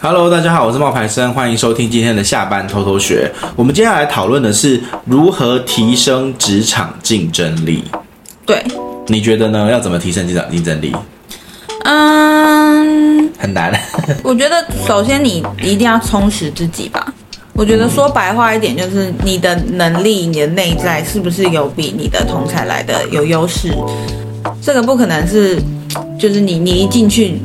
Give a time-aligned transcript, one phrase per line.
[0.00, 3.30] Hello，大家好，我是冒牌生，欢迎收听今天的下班偷偷学。
[3.56, 7.84] 我们接下来讨论的是如何提升职场竞争力。
[8.44, 8.62] 对，
[9.08, 9.70] 你觉得呢？
[9.70, 10.94] 要怎么提升职场竞争力？
[11.84, 13.72] 嗯，很难。
[14.22, 17.12] 我觉得首先你一定要充实自己吧。
[17.54, 23.72] 我觉得说白话一点，就是你的能力、你的内在是不是有比你的同才来的有优势？
[24.60, 25.58] 这个不可能是，
[26.20, 27.40] 就是你你一进去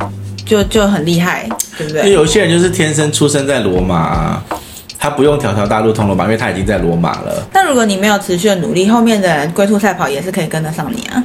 [0.52, 1.47] 就就很厉害，
[1.77, 2.02] 对不对？
[2.02, 4.44] 因为有些人就是天生出生在罗马啊，
[4.99, 7.48] 他不用条条大路通罗马，因为他已经在罗马了。
[7.53, 11.23] 但如果你没有持续的努力，后面的人龟兔赛跑也是可以跟得上你啊。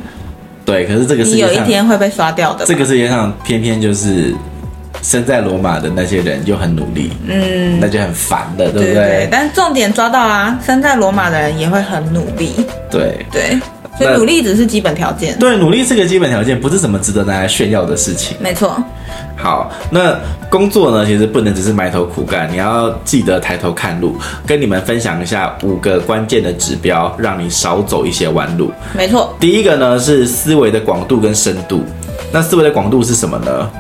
[0.64, 2.64] 对，可是这个世界上你有一天会被刷掉的。
[2.64, 4.33] 这个世界上偏偏就是。
[5.02, 8.95] 生在罗马的那些人就很努力，嗯，那就很烦的，对不对？
[8.95, 9.28] 对，对，对？
[9.30, 12.55] 但重点抓到啊，生在罗马的人也会很努力，
[12.91, 13.56] 对对，
[13.98, 15.38] 所以努力只是基本条件。
[15.38, 18.36] 对，努力是个基本条件，不是什么值得拿来炫耀的事情。
[18.41, 18.77] 没错。
[19.36, 20.14] 好，那
[20.50, 24.17] 工作呢，其实不能只是埋头苦干，你要记得抬头看路。
[24.47, 28.70] 跟你们分享一下五个关键的指标，让你少走一些弯路。
[28.97, 29.34] 没错。
[29.41, 31.84] 第一个呢是思维的广度跟深度。
[32.33, 33.70] 那思维的广度是什么呢？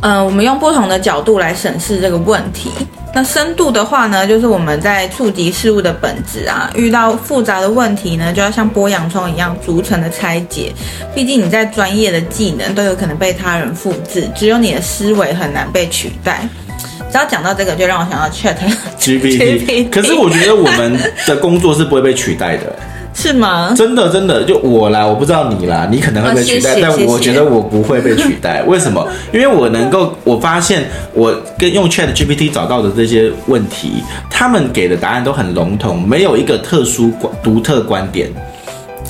[0.00, 2.70] 呃，我们用不同的角度来审视这个问题。
[3.14, 10.72] 那深度的话呢，就是我们在触及事物的本质啊，遇到复杂的问题呢，就要像剥洋葱一样逐层的拆解。
[11.14, 16.48] 毕竟你在专业的技能都有可能被他人复制，只有你的思维很难被取代。
[17.10, 18.54] 只要讲到这个，就让我想到 Chat
[19.00, 19.88] GPT。
[19.88, 22.76] 可是我觉得我们的工作是不会被取代的。
[23.14, 23.74] 是吗？
[23.76, 28.62] 真的真的，就我啦，我不知道你啦，你可能会被取代，哦、谢谢，但我觉得我不会被取代。
[28.68, 29.06] 为什么？
[29.32, 38.30] 因为我能够，我发现我跟用 Chat GPT 找到的这些问题，他们给的答案都很笼统，没有一个特殊观独特观点。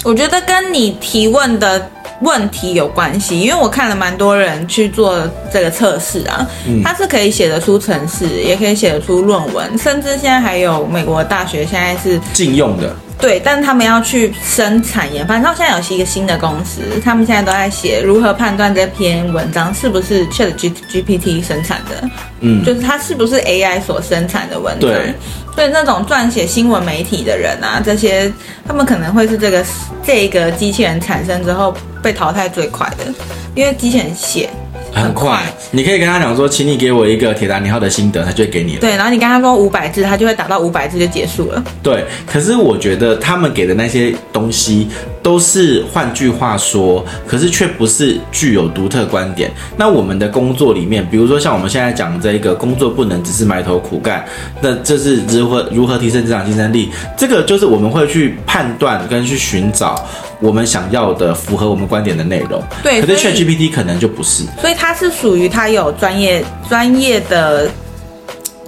[0.04, 5.20] 我觉得跟你提问的问题有关系，因为我看了蛮多人去做
[5.52, 12.94] 这个测试啊，嗯、他是可以写得出程式，也可以写得出论文，甚至现在还有美国大学现在是禁用的。
[13.20, 15.34] 对，但他们要去生产研发。
[15.34, 22.08] 然后现在有一个新的公司，他们现在都在写如何判断这篇文章是不是 Chat GPT 生产的，
[22.40, 24.88] 嗯，就是它是不是 AI 所生产的文章。
[24.88, 25.12] 对，
[25.54, 28.32] 所以那种撰写新闻媒体的人啊，这些
[28.64, 29.64] 他们可能会是这个
[30.04, 33.12] 这个机器人产生之后被淘汰最快的，
[33.54, 34.48] 因为机器人写。
[34.92, 35.40] 很快，
[35.70, 38.80] 你可以跟他讲说，请你给我一个铁达尼号的心得，他就会给你了。
[38.80, 41.62] 对，然后你跟他说五百字，他就会打到五百字就结束了。
[41.82, 44.88] 对，可是我觉得他们给的那些东西
[45.22, 49.50] 都是，换句话说，可是却不是具有独特观点。
[49.76, 54.24] 那我们的工作里面，比如说像我们现在讲的这一个工作，不能只是埋头苦干，
[54.60, 56.90] 那这是如何如何提升职场竞争力？
[57.16, 60.04] 这个就是我们会去判断跟去寻找。
[60.40, 67.68] 我们想要的符合我们观点的内容，对，可是 ChatGPT 可能就不是，所以它是属于它有专业专业的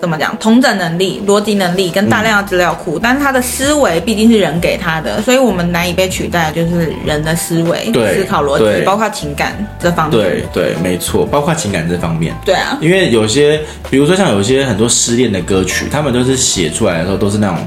[0.01, 10.19] 怎么讲，同整能力、逻辑能力跟大量的资料库，嗯、但是它的思维毕竟是人给它的，所以我们难以被取代，就是人的思维、思考逻辑，包括情感这方面。
[10.19, 12.35] 对对，没错，包括情感这方面。
[12.45, 17.59] 对啊，因为有些，比如说像有些很多失恋的歌曲，他们都是写出来的时候都是那种。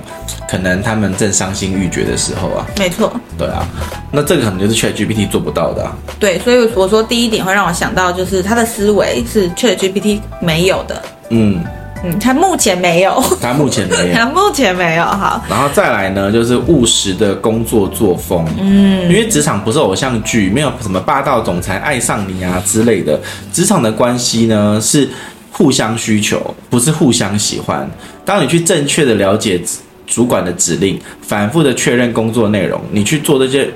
[0.54, 3.68] 可能他们正伤心欲绝的时候啊，没错，对啊，
[4.12, 5.98] 那这个可能就是 ChatGPT 做不到的啊。
[6.20, 11.02] 对，所以我说第一点会让我想到，就是他的思维是 ChatGPT 没有的。
[11.32, 11.60] 嗯
[12.04, 15.04] 嗯，他目前没有，他目前没有， 他目前没有。
[15.04, 18.46] 好，然后再来呢，就是务实的工作作风。
[18.60, 23.20] 嗯，因为职场不是偶像剧，没有什么霸道总裁爱上你啊之类的。
[23.52, 25.10] 职场的关系呢是
[25.50, 27.90] 互相需求，不是互相喜欢。
[28.24, 29.60] 当你去正确的了解。
[30.06, 33.70] 主管的指令，反复的确认工作内容，你去做这些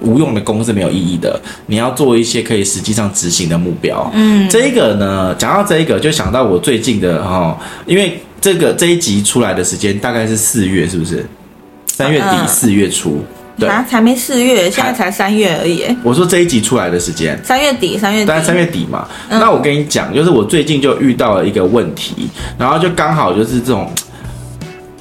[0.00, 1.40] 无用的工是没有意义的。
[1.66, 4.10] 你要做一些可以实际上执行的目标。
[4.14, 11.26] 嗯，这个呢，讲到这一个，就想到我最近的哈、哦，因为这个这一集出来的时间大概是四月，是不是？
[11.86, 13.24] 三月底四月初，
[13.58, 15.84] 对，啊，才没四月，现在才三月而已。
[16.02, 19.06] 我说这一集出来的时间，三月底，三月底，大概三月底嘛。
[19.28, 23.90] 嗯、那我跟你讲，就是我最近就遇到了一个问题，然后就刚好就是这种。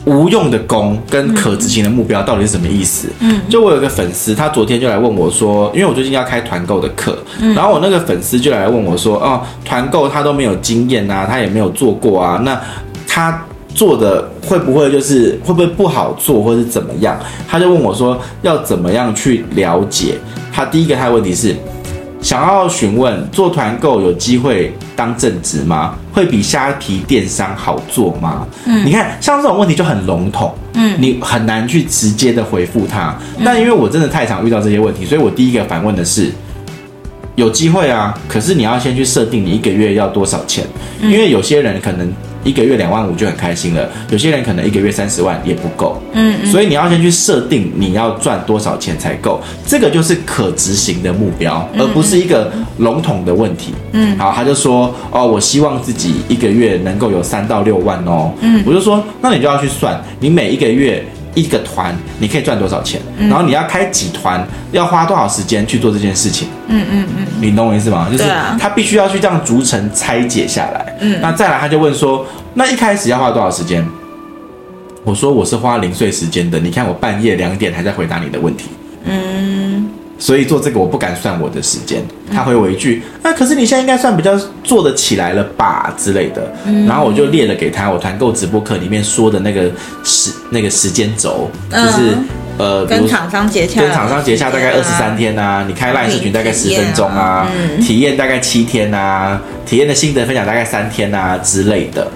[0.05, 3.07] 无用的功跟可执行的目标到底是什么意思？
[3.19, 12.59] 嗯，就我有个粉丝，他昨天就来问我说，因为我最近要开团购的课，嗯，然后我那个粉丝就来问我说，哦，团购他都没有经验啊，他也没有做过啊，那
[13.07, 17.17] 他做的会不会就是会不会不好做，或是怎么样？
[17.47, 20.17] 他就问我说，要怎么样去了解？
[20.51, 21.55] 他第一个他的问题是。
[22.23, 25.93] 想要询问做团购有机会当正职吗？
[26.13, 28.47] 会比虾皮电商好做吗？
[28.65, 33.13] 嗯，你看像这种问题就很笼统，嗯，你很难去直接的回复他。
[33.43, 36.31] 但因为我真的太常遇到这些问题，所以我第一个反问的是：
[37.35, 40.65] 有机会啊，可是你要先去设定你一个月要多少钱，
[41.01, 42.11] 因为有些人可能。
[42.45, 61.01] 一个月两万五就很开心了，有些人可能一个月三十万也不够，嗯，嗯，所以你要先去设定你要赚多少钱才够，这个就是可执行的目标，而不是一个笼统的问题，嗯，好，他就说，哦，我希望自己一个月能够有三到六万哦，嗯，我就说，那你就要去算，你每一个月。
[61.33, 63.01] 一个团你可以赚多少钱？
[63.17, 66.47] 嗯、然后你要开几团，要花多少时间去做这件事情？
[66.67, 68.07] 嗯嗯嗯，你懂我意思吗？
[68.11, 68.23] 就是
[68.59, 70.95] 他必须要去这样逐层拆解下来。
[70.99, 73.85] 嗯，那再来他就问说，那一开始要花多少时间？
[75.03, 78.69] 我说我是花零碎时间的，你看我半夜两点还在回答你的问题。
[79.05, 79.62] 嗯。
[80.23, 82.01] 所以做这个我不敢算我的时间，
[82.33, 86.49] 他回我一句，那、啊、可是你现在应该算比较做得起来了吧之类的，
[86.87, 89.69] 然后我就列了给他我团购直播课里面说的那个
[90.05, 92.17] 时那个时间轴，就是
[92.57, 97.45] 呃跟厂商结洽，跟厂商结洽大概二十三天啊，你开 LINE 视频大概十分钟啊，
[97.81, 102.07] 体验大概七天啊，体验的心得分享大概三天啊之类的，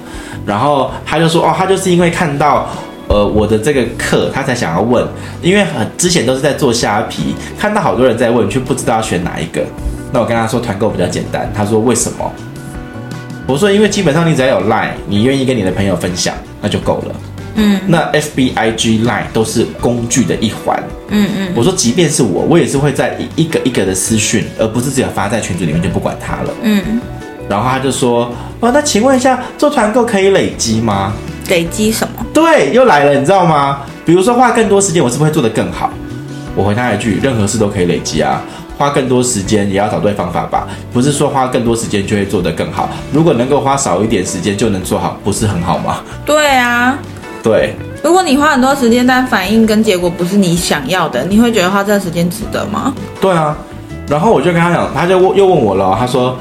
[0.46, 2.70] 然后他就说哦，他就是因为看到。
[3.08, 5.06] 呃，我的这个课他才想要问，
[5.42, 9.64] 因为很之前都是在做虾皮，看到好多人在问，却不知道要选哪一个。
[10.12, 12.32] 那我跟他说团购比较简单，他说为什么？
[13.48, 17.16] 我说因为基本上你只要有 Line，你愿意跟你的朋友分享，那就够了。
[17.56, 20.82] 嗯，那 FBIG Line 都是工具的一环。
[21.08, 26.54] 嗯嗯，我说即便是我，我也是会在一个一个的私讯，而不是只有发在群组里面就不管他了。
[26.62, 27.02] 嗯，
[27.50, 31.14] 然后他就说，哦，那请问一下，做团购可以累积吗？
[31.50, 32.26] 累积什么？
[32.34, 33.80] 对，又来了，你知道吗？
[34.06, 35.90] 比如说花更多时间，我是不是会做得更好？
[36.56, 38.42] 我回他一句：任何事都可以累积啊，
[38.78, 40.68] 花更多时间也要找对方法吧。
[40.94, 42.90] 不是说花更多时间就会做得更好。
[43.12, 46.00] 如果能够花少一点时间就能做好，不是很好吗？
[46.26, 46.98] 对啊，
[47.44, 47.76] 对。
[48.04, 52.94] 如果你花很多时间，但反应跟结果不是你想要的，你会觉得花这个时间值得吗？
[53.20, 53.58] 对啊。
[54.08, 56.38] 然后我就跟他讲，他就又问我了，他说。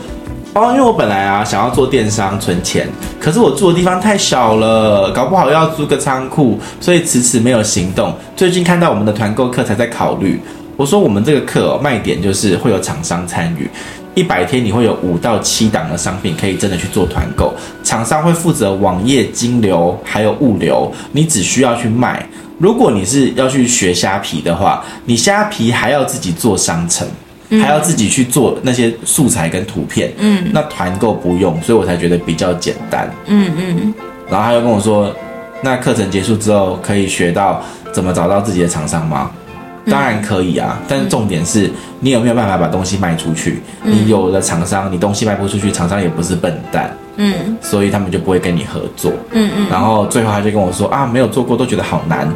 [0.57, 2.89] 哦，因为我本来啊想要做电商存钱，
[3.21, 8.15] 可是我住的地方太小了，搞不好要租个仓库，所以迟迟没有行动。
[8.35, 10.41] 最近看到我们的团购课才在考虑。
[10.79, 13.69] 我说我们这个课哦，卖点就是会有厂商参与，
[14.15, 17.53] 一百天你会有五到七档的商品可以真的去做团购，
[17.85, 22.27] 厂商会负责网页、金流还有物流，你只需要去卖。
[22.59, 27.07] 如果你是要去学虾皮的话，你虾皮还要自己做商城。
[27.51, 33.95] 还要自己去做那些素材跟图片，嗯，那团购不用，所以我才觉得比较简单，嗯嗯。
[34.29, 35.15] 然后他又跟我说，
[35.63, 37.63] 那课程结束之后可以学到
[37.93, 39.31] 怎么找到自己的厂商吗？
[39.89, 43.61] 当然可以啊，但是重点是你有没有办法把东西卖出去？
[43.83, 49.67] 你有了厂商，你东西卖不出去，厂商也不是笨蛋，嗯，所以他们就不会跟你合作，嗯嗯。
[49.71, 52.29] 然后最后他就跟我说啊，没有做过都觉得好难。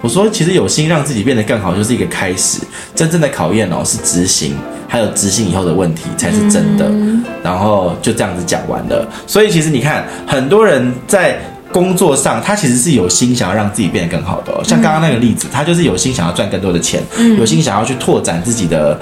[0.00, 2.60] 我说，其实有心让自己变得更好，就是一个开始。
[2.94, 4.54] 真正的考验哦，是执行，
[4.86, 6.86] 还有执行以后的问题才是真的。
[6.88, 9.04] 嗯、然后就这样子讲完了。
[9.26, 11.36] 所以其实你看，很多人在
[11.72, 14.62] 工作上，他其实是有心想要让自己变得更好的、哦。
[14.64, 18.98] 像刚刚那个例子，他就是有心想要赚更多的钱，嗯、有心想要去拓展自己的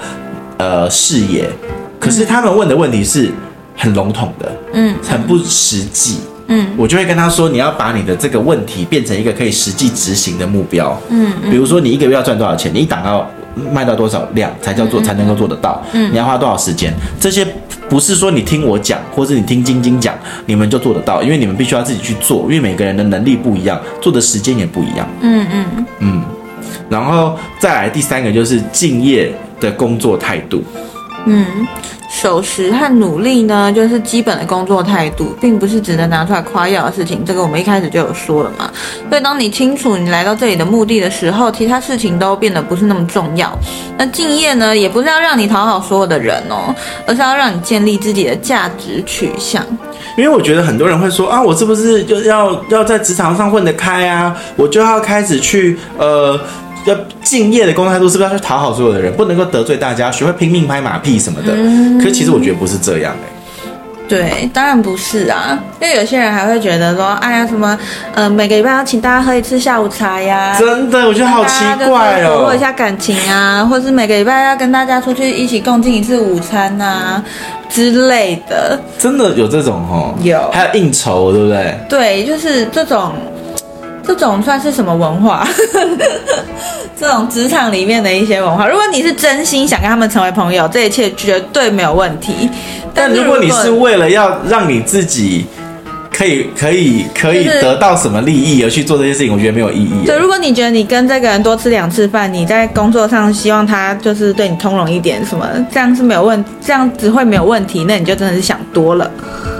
[0.57, 1.49] 呃视野。
[1.99, 3.31] 可是他们问的问题是
[3.75, 6.17] 很笼统的，嗯，很不实际。
[6.49, 10.97] 嗯，我就会跟他说，你要把你的这个问题变成一个可以实际执行的目标。
[11.09, 13.29] 嗯，比如说你一个月要赚多少钱，你一档要
[13.71, 15.81] 卖到多少量才叫做才能够做得到？
[15.93, 16.93] 嗯，你要花多少时间？
[17.19, 17.45] 这些
[17.89, 20.13] 不是说你听我讲，或是你听晶晶讲，
[20.45, 25.07] 你们就做得到，因为你们必须要自己去做，因为每个人的能力不一样，做的时间也不一样。
[25.21, 26.23] 嗯嗯嗯，
[26.89, 30.63] 然后再来第三个就是敬业的工作态度。
[31.25, 31.67] 嗯。
[32.09, 37.23] 守时和努力呢，就是基本的工作态度，并不是值得拿出来夸耀的事情。
[37.23, 38.71] 这个我们一开始就有说了嘛。
[39.07, 43.55] 所以当你清楚你来到这里的目的的时候，其他事情都变得不是那么重要。
[43.97, 46.73] 那敬业呢，也不是要让你讨好所有的人哦，
[47.05, 49.63] 而是要让你建立自己的价值取向。
[50.17, 54.35] 因为我觉得很多人会说啊，我是不是就要要在职场上混得开啊？
[54.55, 56.39] 我就要开始去呃。
[56.87, 61.53] 要敬业的工作态度，是不是要去讨好所有的人，不能够得罪大家，学会拼命拍马屁什么的？
[61.53, 63.33] 嗯、可是其实我觉得不是这样哎、欸。
[64.07, 67.77] 对，当然不是啊，因为有些人还会觉得说，哎呀，什么，
[68.15, 70.55] 呃，每个礼拜要请大家喝一次下午茶呀？
[70.57, 72.37] 真的，我觉得好奇怪哦。
[72.37, 77.21] 活络一下感情啊，或是每个礼拜要跟大家出去一起共进一次午餐啊
[77.67, 78.79] 之类的。
[78.97, 80.15] 真的有这种哦？
[80.23, 81.77] 有，还有应酬，对不对？
[81.89, 83.11] 对，就是这种。
[84.07, 85.45] 这种算是什么文化？
[86.99, 88.67] 这种职场里面的一些文化。
[88.67, 92.49] 如果你是真心想跟他们成为朋友，这一切绝对没有问题。
[92.95, 95.45] 但如果，你是为了要让你自己
[96.11, 100.05] 可以可以可以得到什么利益而去做这些事情，我觉得没有意义。
[100.05, 109.11] 对，如果你觉得你跟这个人多吃两次饭，你在工作上希望他就是对你通融一点，什么这样是没有问，这样子会没有问题，那你就真的是想多了。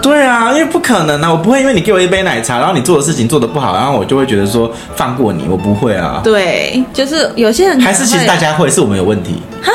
[0.02, 6.20] 对啊，因为不可能啊，我不会因为你给我一杯奶茶，然后你做的事情做得不好，然后我就会觉得说放过你，我不会啊。
[6.24, 9.42] 对，就是有些人还是其实大家会，是我们有问题。
[9.62, 9.72] 哈。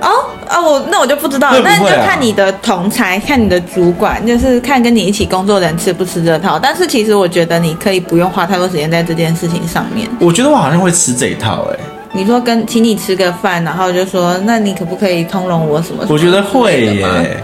[0.00, 0.08] 哦
[0.48, 6.58] 哦，我那我就不知道，那、啊、就看你的同才，看你的主管，就是看跟你一起工作的人吃不吃这套。
[6.58, 10.08] 但是其实我觉得你可以不用花太多时间在这件事情上面。
[10.20, 11.78] 我觉得我好像会吃这一套、欸，哎，
[12.12, 16.04] 你说跟请你吃个饭，然后就说，那你可不可以通融我什么？
[16.08, 17.42] 我觉得会耶、欸，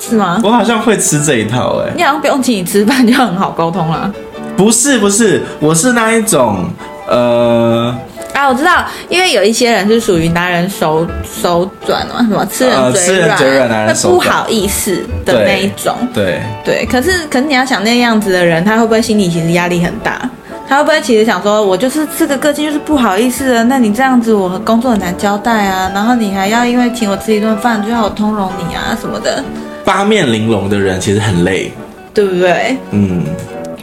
[0.00, 0.40] 是吗？
[0.42, 4.12] 我好像会吃这一套、欸，哎，你好像不用请你吃饭就很好沟通了。
[4.56, 6.68] 不是不是，我是那一种，
[7.08, 7.94] 呃。
[8.34, 15.96] 啊，我知道，因为有一些人是属于拿人手手软嘛，什么吃人嘴软，会、呃、不好意思的那一种。
[16.14, 20.20] 对对，可是可是你要想那样子的人，他会不会心里其实压力很大？
[20.68, 29.42] 他会不会其实想说，我就是这个个性就是不好意思的，那你这样子我工作很难交代啊，然后你还要因为请我吃一顿饭就要我通融你啊什么的。
[29.88, 31.72] 八面玲珑的人其实很累，
[32.12, 32.76] 对不对？
[32.90, 33.24] 嗯，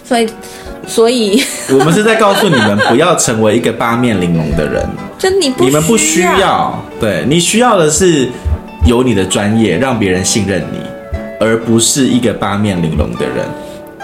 [0.03, 0.29] 所以。
[0.87, 1.43] 所以，
[1.79, 4.87] 我们是在告诉你们不要成为一个八面玲珑的人。
[5.17, 8.29] 就你不，你们不需要，对，你需要的是
[8.85, 10.77] 有你的专业，让别人信任你，
[11.39, 13.43] 而不是一个八面玲珑的人。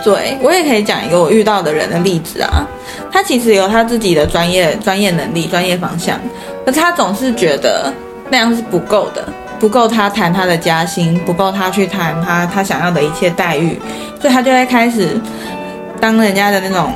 [0.04, 2.66] 对，我也可以讲一个我遇到的人的例子啊，
[3.12, 6.20] 他其实有他自己的专业、专业能力、专业方向，
[6.66, 7.94] 可是他总是觉得
[8.32, 9.24] 那样是不够的，
[9.62, 13.80] 不够他谈他的加薪，不够他去谈他他想要的一切待遇，
[14.20, 15.10] 所以他就会开始。
[16.00, 16.92] 当人家的那种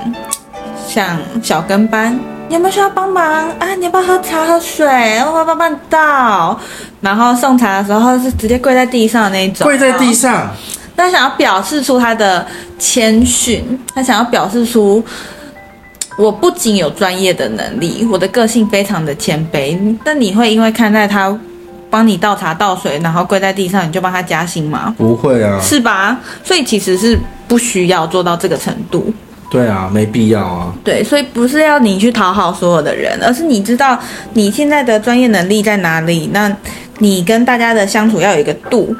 [0.87, 3.23] 像小跟班，你有没有需要帮忙
[3.59, 3.75] 啊？
[3.77, 4.87] 你要不要喝茶喝水？
[5.19, 6.59] 我要帮帮你倒。
[7.01, 10.49] 然后送茶的时候是直接跪在地上的那种，跪在地上。
[10.97, 12.43] 他想要表示出他的
[12.79, 15.05] 谦逊，他想要表示出
[16.17, 19.77] 我不仅有专业的能力，我的个性非常的谦卑。
[20.03, 21.37] 但你会因为看待他
[21.95, 24.93] 帮你倒茶倒水，然后跪在地上，你就帮他加薪吗？
[24.97, 26.19] 不会啊，是吧？
[26.43, 27.17] 所以其实是。
[27.47, 29.13] 不需要做到这个程度，
[29.51, 30.73] 对啊，没必要啊。
[30.83, 33.99] 对，所以不是要你去讨好所有的人，而是你知道
[34.33, 36.51] 你现在的专业能力在哪里，那
[36.97, 38.95] 你跟大家的相处要有一个度，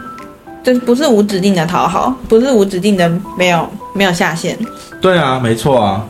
[0.64, 4.56] 就是不是无止境的讨好，不是无止境的没有没有下限。
[5.02, 6.06] 对啊，没错啊。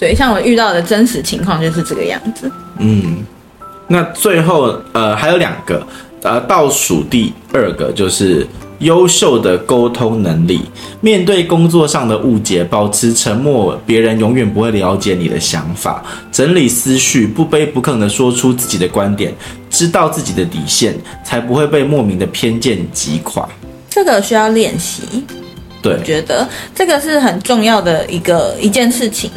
[0.00, 2.50] 对，像我遇到的真实情况就是这个样子。
[2.78, 3.24] 嗯，
[3.90, 5.86] 那最后呃还有两个，
[6.22, 8.46] 呃倒数第二个就是。
[8.80, 10.62] 优秀的沟通能力，
[11.02, 16.02] 面对工作上的误解，保持沉默，别人永远不会了解你的想法。
[16.32, 19.34] 整理思绪，不卑不亢的说出自己的观点，
[19.68, 23.46] 知道自己的底线，才不会被莫名的偏见击垮。
[23.90, 25.02] 这个需要练习，
[25.82, 29.30] 对，我觉得这个是很重要的一个一件事情。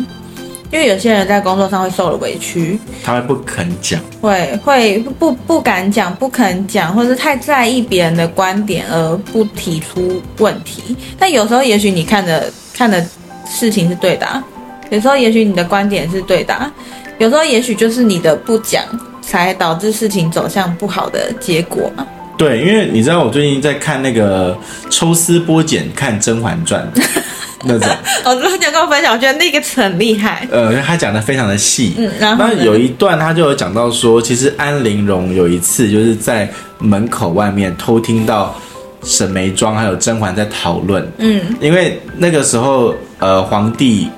[0.74, 10.98] 因为有些人在工作上会受了委屈，他会不肯讲，会会不不敢讲，不肯讲，或者是太在意别人的观点而不提出问题。
[11.20, 13.06] 但有时候，也许你看的看的
[13.48, 14.44] 事情是对的啊，
[14.90, 16.74] 有时候，也许你的观点是对的啊，
[17.20, 18.84] 有时候，也许就是你的不讲，
[19.22, 22.04] 才导致事情走向不好的结果嘛。
[22.36, 24.58] 对，因为你知道，我最近在看那个
[24.90, 26.92] 抽丝剥茧，看《甄嬛传》。
[27.66, 27.90] 那种，
[28.26, 30.48] 我之前跟我分享，我觉得那个词很厉害。
[30.52, 31.94] 呃，他讲的非常的细。
[31.98, 38.54] 嗯，然后那有一段他就有讲到说，其实安陵容有一次就是在门口外面偷听到
[39.04, 41.10] 沈眉庄还有甄嬛在讨论。
[41.20, 44.10] 嗯，因为那个时候，呃，皇帝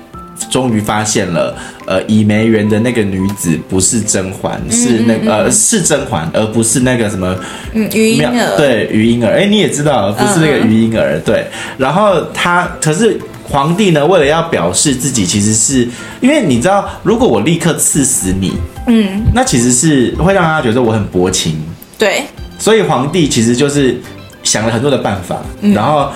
[0.50, 7.36] 终于发现了，呃，倚梅园的那个女子不是甄嬛，嗯、是那个、呃是甄嬛，而不是那个什么
[7.74, 8.56] 嗯余莺儿。
[8.56, 9.32] 对，余莺儿。
[9.32, 11.20] 哎，你也知道，不是那个余莺儿。
[11.24, 11.46] 对，
[11.78, 13.16] 然后他可是。
[13.48, 15.88] 皇帝呢，为了要表示自己，其实是
[16.20, 18.52] 因为你知道，如果我立刻刺死你，
[18.86, 21.62] 嗯，那其实是会让他觉得我很薄情，
[21.96, 22.22] 对。
[22.58, 24.00] 所以皇帝其实就是
[24.42, 26.08] 想了很多的办法，嗯、然后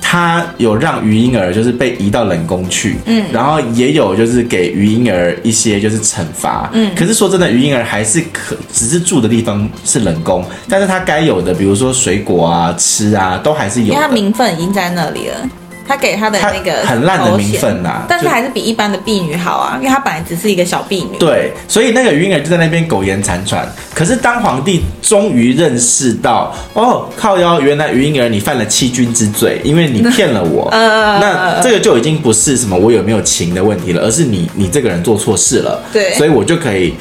[0.00, 6.90] 他有让于婴儿就是被移到冷宫去，嗯，然后也有就是给于婴儿一些就是惩罚，嗯。
[6.96, 15.48] 可是说真的，于婴儿还是可，只是住的地方是冷宫，但是他该有的，比如说水果啊、吃啊，都还是有的，因为他名分已经在那里了。
[15.86, 21.18] 他给他的那个很烂的名分呐、啊，但是还是比一般的婢女好啊，因为他本来只是一个小婢女。
[21.18, 23.68] 对，所以那个余莺儿就在那边苟延残喘。
[23.94, 30.68] 可是当皇帝终于认识到，哦，靠腰，原来余莺儿你犯了欺君之罪，因为你骗了我。
[30.72, 35.82] 呃，那这个就已经不是什么我有没有情的问题了，而是你你这个人做错事了。
[35.92, 36.94] 对，所以我就可以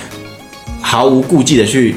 [0.82, 1.96] 毫无顾忌的去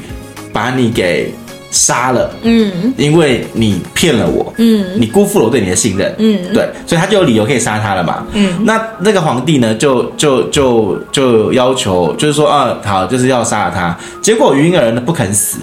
[0.53, 1.33] 把你给
[1.73, 15.59] 杀了，嗯，因为你骗了我，嗯，你辜负了我对你的信任，嗯，对，所以他就有理由可以杀他了嘛，嗯，那那个皇帝呢，就就就就要求，就是说，啊，好，就是要杀了他，结果于婴儿呢不肯死，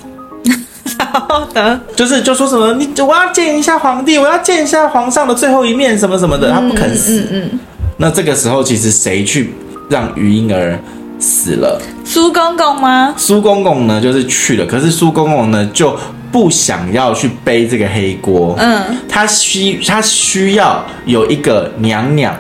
[0.98, 7.60] 好的，就是就说什么，你我要见一下皇帝，我要见一下皇上的最后一面，什么什么的，他不肯死，嗯，嗯，
[7.98, 9.54] 那这个时候其实谁去
[9.90, 10.80] 让余婴儿
[11.20, 11.80] 死了？
[12.06, 13.14] 苏公公吗？
[13.18, 15.98] 苏公公呢，就是去了，可是苏公公呢就
[16.32, 18.56] 不想要去背这个黑锅。
[18.58, 22.36] 嗯，他需他需要有一个娘娘，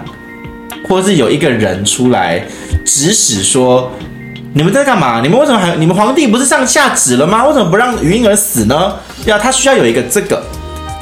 [0.87, 2.43] 或是有一个人出来
[2.85, 3.91] 指使说，
[4.53, 5.21] 你们在干嘛？
[5.21, 5.75] 你们为什么还？
[5.75, 7.45] 你们皇帝不是上下旨了吗？
[7.47, 8.93] 为什么不让于婴儿死呢？
[9.25, 10.41] 要他需要有一个这个，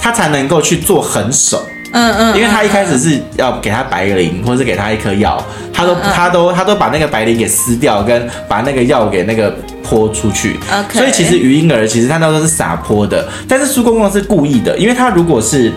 [0.01, 1.61] 他才能够去做狠手。
[1.93, 5.41] 嗯嗯，因为他一开始是要给他白綾，或者是给他一颗药，
[5.73, 9.49] 他都他都他都把那个白綾给撕掉，跟把那个药给那个
[9.81, 10.59] 泼出去。
[10.91, 15.71] 所以其实于婴儿其实他那时候是撒泼的，但是苏公公是故意的，因为他如果是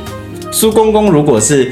[0.50, 1.70] 苏公公如果是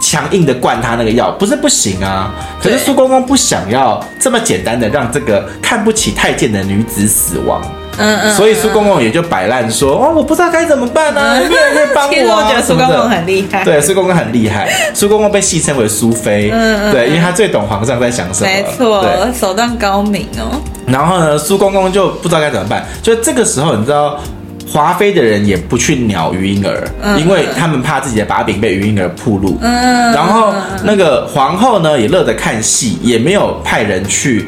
[0.00, 2.34] 强硬的灌他那个药，不是不行啊。
[2.60, 7.62] 可是苏公公不想要这么简单的让这个看不起太监的女子死亡。
[7.98, 12.14] 嗯嗯，所以苏公公也就摆烂说，哦，我不知道该怎么办呢、啊，没有人可以帮我、啊。
[12.14, 13.64] 其实我觉得苏公公很厉害。
[13.64, 14.68] 对，苏公公很厉害。
[14.94, 18.50] 苏公公被戏称为苏妃，嗯嗯，对，因为他最懂皇上在想什么。
[18.50, 19.06] 没错，
[19.38, 20.60] 手段高明哦。
[20.86, 22.84] 然后呢，苏公公就不知道该怎么办。
[23.02, 24.18] 就这个时候，你知道，
[24.66, 29.58] 华妃的人也不去鸟于婴儿，嗯、因为他们怕自己的把柄被于婴儿暴露。
[29.60, 30.12] 嗯。
[30.14, 34.46] 然后那个皇后呢，也乐得看戏，也没有派人去，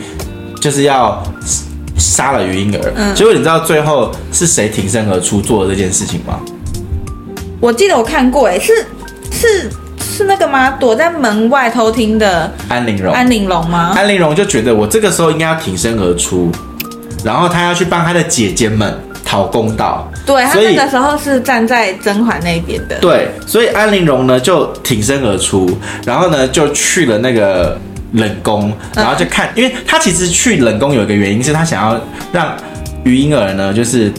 [0.61, 1.23] 就是要。
[1.97, 6.41] 杀了余婴儿，嗯、结果你知道最后是谁挺身而出做了这件事情吗？
[7.61, 8.73] 我记得我看过，哎，是
[9.31, 9.71] 是
[10.01, 10.73] 是那个吗？
[10.73, 13.15] 躲在门外偷听的安陵容。
[13.15, 13.95] 安陵容吗？
[13.97, 16.51] 安陵容就觉得我这个时候应该要挺身而出，
[17.25, 20.11] 然后他要去帮他的姐姐们讨公道。
[20.27, 22.99] 对，他那个时候是站在甄嬛那边的。
[23.01, 25.71] 对，所以安陵容呢就挺身而出，
[26.05, 27.79] 然后呢就去了那个。
[28.15, 32.01] 冷宫，然后就看，因为他其实去冷宫有一个原因，是他想要
[32.33, 32.57] 让
[33.05, 34.13] 于婴儿呢，就是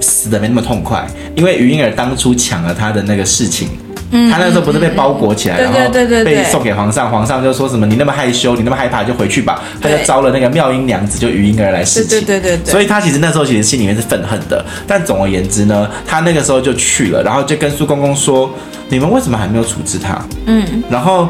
[0.00, 3.68] 死的没那么痛快，因为于婴儿当初抢了他的那个事情，
[4.10, 5.78] 嗯，他那时候不是被包裹起来，然后
[6.24, 18.50] 被送给皇上，皇上就说什么你那么害羞，你那么害怕就回去吧，他就招了那个妙音娘子，就余婴儿来侍寝，对对对，所以他其实那时候其实心里面是愤恨的，但总而言之呢，他那个时候就去了，然后就跟苏公公说，
[18.90, 20.22] 你们为什么还没有处置他？
[20.44, 21.28] 嗯，然后。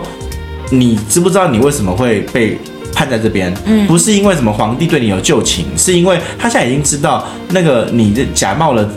[0.70, 2.56] 你知不知道你为什么会被
[2.94, 3.52] 判在这边？
[3.66, 8.88] 嗯，不是因为什么皇帝对你有旧情，是因为他现在已经知道那个你的假冒了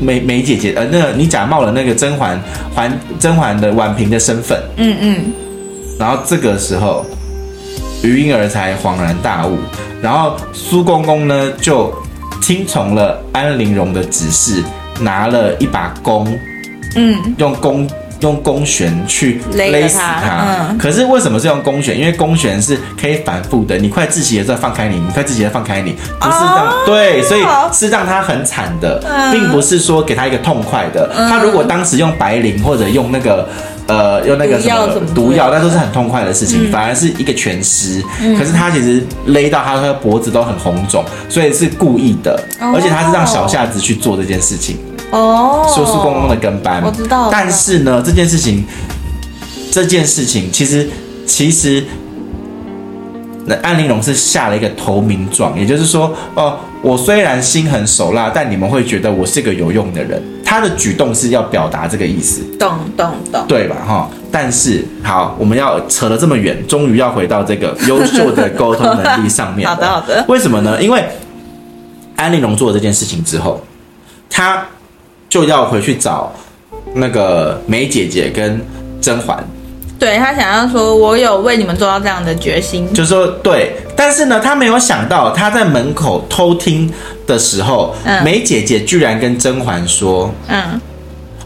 [0.00, 2.40] 梅梅姐姐，呃，那个你假冒了那个甄嬛，
[2.74, 4.60] 嬛甄嬛的婉嫔的身份。
[4.76, 5.32] 嗯嗯。
[5.98, 7.04] 然后这个时候，
[8.02, 9.58] 余婴儿才恍然大悟，
[10.00, 11.92] 然后苏公公呢就
[12.40, 14.62] 听从了安陵容的指示，
[15.00, 16.26] 拿了一把弓，
[16.94, 17.88] 嗯，用弓。
[18.20, 21.98] 用弓弦去勒死他，嗯、可是为什么是用弓弦？
[21.98, 27.40] 因为弓弦是可以反复的，你快窒息的时候放开你，你快窒息的放开你，不是让、哦、对，所以
[27.72, 31.08] 是让他很惨的，嗯、并不是说给他一个痛快的。
[31.16, 33.48] 嗯、他如果当时用白磷或者用那个
[33.86, 38.02] 呃用那个什么毒药，那都是很痛快的事情，嗯、反而是一个全尸。
[38.20, 44.76] 嗯、可是他其实勒到他的脖子都很红肿，所以是故意的，哦、而且他是让小夏子去做这件事情。
[45.10, 47.28] 哦，说是公公的跟班，我知道。
[47.30, 48.64] 但是呢，这件事情，
[49.70, 50.88] 这件事情其实
[51.26, 51.82] 其实，
[53.46, 60.22] 那安陵容是下了一个投名状，也就是说，哦，我虽然心狠手辣，但你们会觉得我是个有用的人。
[60.44, 63.76] 他的举动是要表达这个意思，懂懂懂，对吧？
[63.86, 64.10] 哈。
[64.30, 69.68] 但是好，我们要扯了这么远，终于要回到这个优秀的沟通能力上面。
[69.68, 70.24] 好的好的。
[70.28, 70.82] 为什么呢？
[70.82, 71.02] 因为
[72.16, 73.60] 安陵容做了这件事情之后，
[74.28, 74.66] 他。
[75.28, 76.32] 就要回去找
[76.94, 78.60] 那个梅姐姐跟
[79.00, 79.44] 甄嬛，
[79.98, 86.90] 对，他想要说，我有为你们做到这样的决心，就是说对，但是呢，他没有想到他在门口偷听
[87.26, 90.80] 的时候，嗯、梅姐姐居然跟甄嬛说，嗯，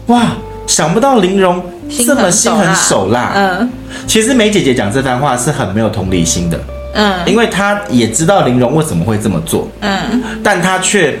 [0.07, 1.61] 哇，想不到玲珑
[2.05, 3.69] 这么心狠手辣，嗯，
[4.07, 6.59] 其实梅姐姐讲这番话是很没有同理心的，
[6.93, 11.19] 嗯，因为她也知道玲珑为什么会这么做，嗯，但她却。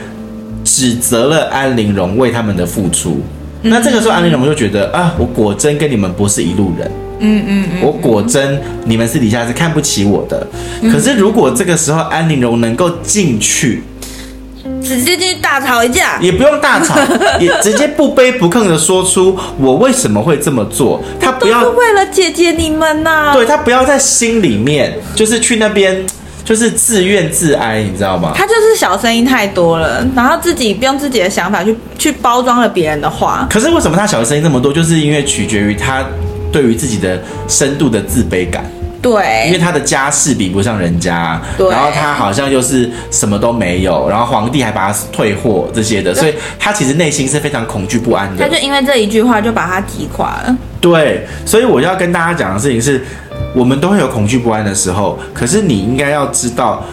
[0.63, 3.21] 指责了安陵容为他们的付出，
[3.63, 10.47] 嗯、那这个时候安陵容就觉得啊，我果真跟你们不是一路人，嗯嗯，我果真你们私底下是看不起我的。
[10.81, 13.83] 嗯、可是如果这个时候安陵容能够进去，
[14.81, 16.95] 直接进去大吵一架，也不用大吵，
[17.39, 26.03] 也直接不卑不亢的说出我为什么会这么做，他不要为了姐姐你们呐、啊，对他不要在心里面就是去那边。
[26.43, 28.33] 就是自怨自哀，你知道吗？
[28.35, 33.47] 他就是小声音太多了，然后自己用自己的想法去去包装了别人的话。
[33.49, 34.71] 可是为什么他小声音那么多？
[34.73, 36.03] 就是因为取决于他
[36.51, 38.65] 对于自己的深度的自卑感。
[39.01, 48.41] 对，因为他的家世比不上人家，然后他好像又是什么都没有，然后皇帝还把他退货这些的，所以他其实内心是非常恐惧不安的。
[48.41, 50.57] 他就因为这一句话就把他击垮了。
[50.79, 53.03] 对，所以我要跟大家讲的事情是，
[53.55, 56.83] 我们都会有恐惧不安的时候，可是你应该要知道，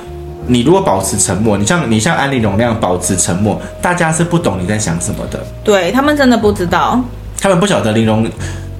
[0.46, 5.40] 你如果保持沉默，你像你像安利容那样保持沉默，大家是不懂你在想什么的。
[5.64, 7.00] 对，他们真的不知道，
[7.40, 8.28] 他们不晓得玲珑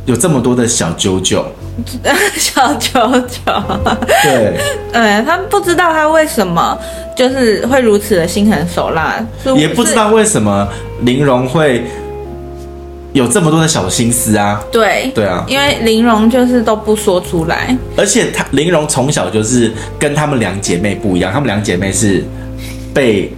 [0.05, 1.45] 有这么多的小九九。
[2.37, 3.39] 小九九，
[4.23, 4.59] 对，
[4.93, 6.77] 呃，他不知道他为什么
[7.17, 9.25] 就是会如此的心狠手辣，
[9.57, 10.69] 也不知道为什么
[11.03, 11.87] 玲珑会
[13.13, 14.63] 有这么多的小心思啊。
[14.71, 22.25] 对，对啊，因为玲珑就是都不说出来，而且她玲珑从小就是跟她们两姐妹不一样，她们两姐妹是
[22.95, 23.33] 被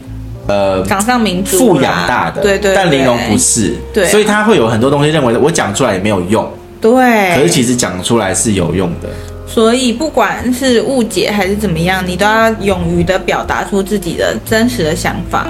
[0.47, 6.51] 呃掌上明珠富养大的，对，对对，但玲珑不是，对啊，所以她会有很多东西认为我讲出来也没有用。
[6.81, 9.09] 对，可是其实讲出来是有用的，
[9.47, 15.47] 所以不管是误解还是怎么样，你都要勇于的表达出自己的真实的想法，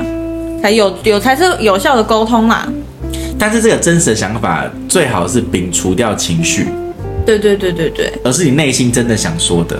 [0.61, 2.69] 才有有才是有效的沟通啦。
[3.45, 6.69] 但是这个真实的想法最好是摒除掉情绪，
[7.27, 9.77] 对对对对对，而是你内心真的想说的，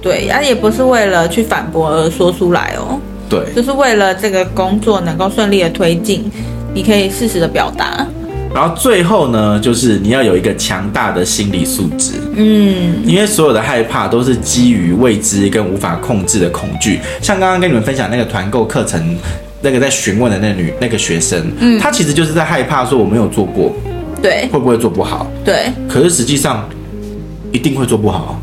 [0.00, 6.24] 对，而也不是为了去反驳而说出来哦，对，就是为了这个工作能够顺利的推进，
[6.72, 8.06] 你可以适时的表达。
[8.54, 12.12] 然后最后呢，就是你要有一个强大的心理素质。
[12.34, 17.00] 嗯，因为所有的害怕都是基于未知跟无法控制的恐惧。
[17.20, 19.14] 像刚刚跟你们分享那个团购课程，
[19.64, 23.72] 那个在询问的那女那个学生，嗯，她其实就是在害怕说我没有做过，
[24.22, 25.26] 对，会不会做不好？
[25.44, 26.68] 对，可是实际上
[27.50, 28.38] 一定会做不好，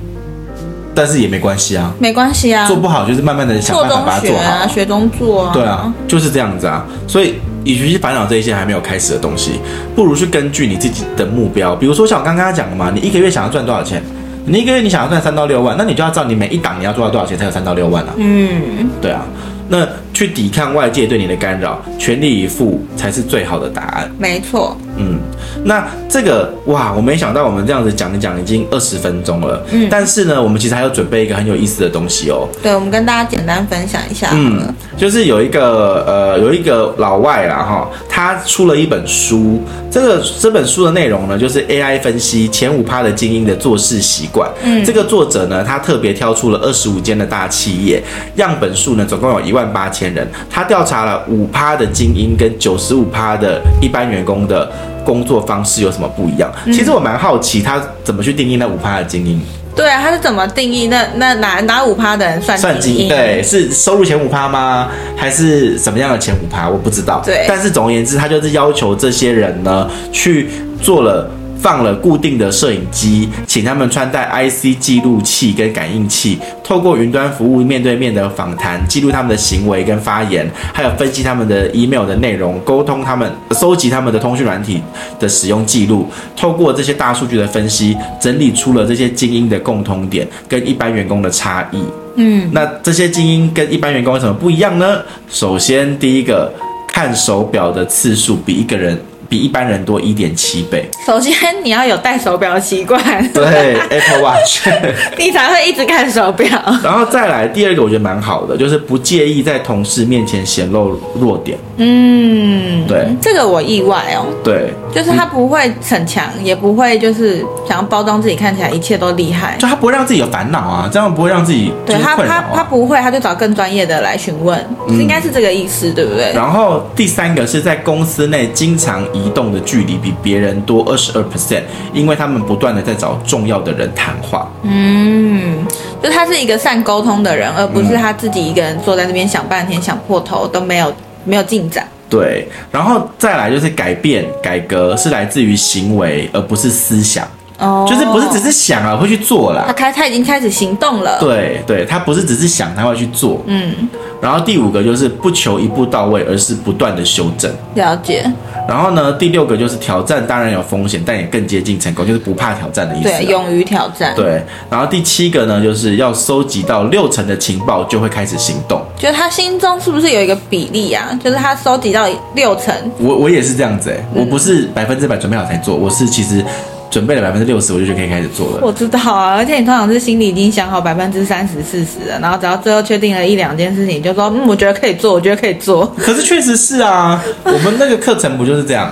[0.95, 4.43] 但是也没关系啊，没关系啊，做不好就是慢慢的想办法把它做好。
[4.43, 7.36] 啊，学中做啊，对啊，就是这样子啊，所以。
[7.63, 9.51] 与其去烦恼这一些还没有开始的东西，
[9.95, 14.01] 不如去根据你自己的目标，比如说像我刚刚讲的嘛，你一个月想要赚多少钱？
[14.47, 18.10] 你一个月你想要赚三到六万，那你就要知道你每一档你要做到多少钱才有三到六万啊？
[18.17, 19.23] 嗯，对啊，
[19.71, 24.12] 那去抵抗外界对你的干扰，全力以赴才是最好的答案。
[24.19, 24.75] 没错。
[24.97, 25.17] 嗯，
[25.63, 29.63] 那这个哇，我没想到我们这样子讲一讲已经二十分钟了。
[29.71, 32.47] 嗯，但是呢，我们其实还有准备一个很有意思的东西哦。
[32.62, 34.30] 对，我们跟大家简单分享一下。
[34.34, 34.62] 嗯，
[34.97, 39.62] 就是有一个呃，有一个老外啦哈，他出了一本书。
[39.91, 44.50] 这个这本书的内容呢，就是 AI 分析前五趴的精英的做事习惯。
[44.63, 48.02] 嗯，这个作者呢，他特别挑出了二十五间的大企业，
[48.36, 54.71] 样本数呢总共有一万八千人，他调查了五趴的精英跟九十五趴的一般员工的。
[55.03, 56.51] 工作方式有什么不一样？
[56.65, 59.41] 其实我蛮好奇，他怎么去定义那五趴的精英？
[59.75, 63.07] 对啊，他是怎么定义那那哪哪五趴的人算算精英？
[63.07, 64.89] 对，是收入前五趴吗？
[65.15, 66.69] 还是什么样的前五趴？
[66.69, 67.21] 我不知道。
[67.25, 70.49] 对，但是总而言之，他就是要求这些人呢去
[70.81, 71.29] 做了。
[71.62, 84.82] 放了固定的摄影机，请他们穿戴 IC 记录器跟感应器，透过云端服务面对面的访谈，记录他们的行为跟发言，还有分析他们的 email 的内容，沟通他们，收集他们的通讯软体
[85.19, 91.84] 的使用记录，透过这些大数据的分析，整理出了这些精英的共通点跟一般员工的差异。
[92.15, 95.00] 嗯，那这些精英跟一般员工有什么不一样呢？
[95.30, 96.52] 首先，第一个，
[96.88, 99.00] 看手表的次数比一个人。
[99.31, 100.85] 比一般人多一点七倍。
[101.05, 104.67] 首先，你要有戴手表的习惯，对 Apple Watch，
[105.17, 106.45] 你才会一直看手表。
[106.83, 111.57] 然后再来第二个，我觉得蛮好的，就是不介意在同事面前显露弱点。
[111.77, 114.25] 嗯，对，这个我意外哦。
[114.43, 119.55] 对，就是他不会逞强，也不会就是想要包装自己，看起来一切都厉害。
[119.57, 126.33] 就他不会让自己有烦恼啊，这样不会让自己、啊、对他他他不会，他就找更专业的来询问，嗯、应该是这个意思，对不对？
[126.33, 134.51] 然后第三个是在公司内经常以移动的距离比别人多二十二 percent，因为他们不断的在找重要的人谈话。
[134.63, 135.65] 嗯，
[136.01, 141.88] 就他是一个善沟通的人，而不是他自己一个人坐在那边想半天想破头都没有没有进展。
[142.10, 147.25] 对，然后再来就是改变改革是来自于行为，而不是思想。
[147.62, 149.63] 哦，就是不是只是想啊，会去做了。
[149.67, 151.19] 他开他已经开始行动了。
[151.19, 153.41] 对对，他不是只是想，他会去做。
[153.45, 153.88] 嗯。
[154.19, 157.52] 然后第五个就是不求一步到位，而是不断的修正。
[157.74, 158.24] 了解。
[158.67, 163.10] 然后呢，第六个就是挑战，当然有风险，但也更接近成功，就是不怕挑战的意思。
[163.10, 164.13] 对，勇于挑战。
[164.15, 164.43] 对。
[164.69, 168.80] 然后第七个呢，就是要收集到六成的情报，就会开始行动。
[168.95, 171.10] 就是他心中是不是有一个比例啊？
[171.24, 172.74] 就是他收集到六成。
[173.00, 176.43] 我我也是这样子哎、欸，我不是百分之百准备好才做，我是其实。
[176.91, 178.60] 准备了百分之六十，我就觉得可以开始做了。
[178.62, 185.88] 我知道啊，而且你通常是心里已经想好百分之三十、四十了，然后只要最后确定了一两件事情，就说嗯，我觉得可以做，我觉得可以做。
[185.97, 188.91] 可是确实是啊，我们那个课程不就是这样？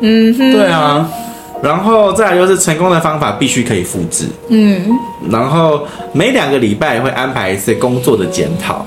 [0.00, 1.10] 嗯哼，对啊。
[1.62, 4.24] 然后再来就是成功的方法必须可以复制。
[4.48, 4.80] 嗯，
[5.30, 8.86] 然后每两个礼拜会安排一次工作的检讨。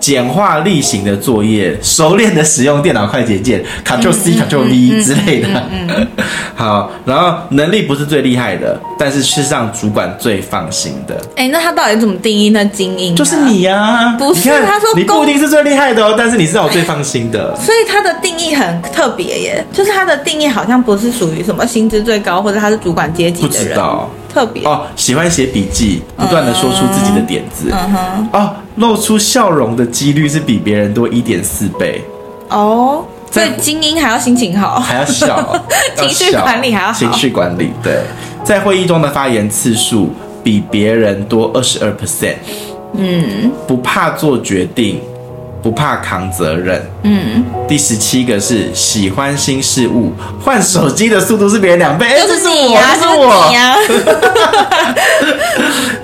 [0.00, 5.48] 简化例行的作业，熟练的使用电脑快捷键，Ctrl C Ctrl V 之类的。
[5.70, 6.06] 嗯
[6.56, 11.18] 好，然后能力不是最厉害的，但是是让主管最放心的。
[11.36, 13.16] 哎，那他到底怎么定义那精英？
[13.16, 14.50] 就是你呀、啊，不是？
[14.66, 17.54] 他说你不一定是最厉害的哦，但是你是让我最放心的。
[17.62, 23.68] 所以他的定义很特别耶，就是他的定义好像不是属于什么薪资最高，或者他是主管阶级的人。
[23.68, 24.10] 不知道。
[24.32, 27.70] 特别哦，喜欢写笔记，不断的说出自己的点子。
[27.72, 32.02] 嗯哼，哦，露出笑容的几率是比别人多一点四倍。
[32.48, 35.60] 哦，所以精英还要心情好，还要笑，
[35.96, 36.98] 情绪管理还要好。
[36.98, 38.00] 情绪管理，对，
[38.44, 40.10] 在会议中的发言次数
[40.42, 42.36] 比别人多二十二 percent。
[42.94, 45.00] 嗯，不怕做决定。
[45.62, 46.82] 不怕扛责任。
[47.02, 52.06] 嗯，第十七个是喜欢新事物，换手机的速度是别人两倍。
[52.26, 53.76] 就是你呀，就是我呀。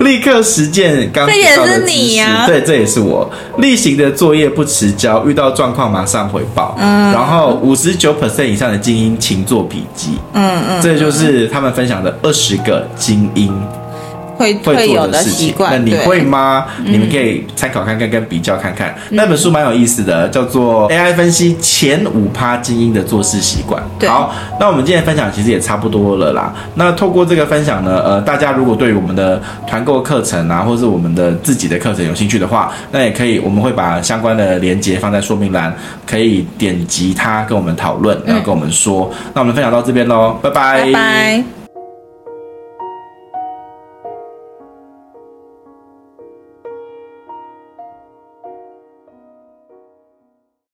[0.00, 2.46] 立刻实践刚提到的知识。
[2.46, 3.28] 对，这也是我。
[3.58, 6.76] 例行的作业不迟交，遇到状况马上回报。
[6.78, 10.18] 嗯，然后五十九 percent 以上的精英勤做笔记。
[10.34, 13.52] 嗯嗯，这就是他们分享的二十个精英。
[14.36, 16.66] 会会做的事情，那你会吗？
[16.84, 18.94] 你们可以参考看看，跟比较看看。
[19.10, 23.82] 那本书蛮有意思的，叫做《AI 分析前五趴精英的做事习惯》。
[24.08, 26.54] 好，那我们今天分享其实也差不多了啦。
[26.74, 35.74] 那透过这个分享呢，呃，大家如果对于我们的团购课程啊，或者是我们的自己的课程有兴趣的话，那也可以，我们会把相关的连接放在说明栏，
[36.06, 39.10] 可以点击它跟我们讨论，然后跟我们说。
[39.34, 40.84] 那我们分享到这边喽，拜拜。
[40.84, 41.65] 拜拜。